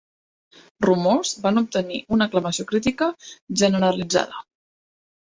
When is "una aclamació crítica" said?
2.17-3.09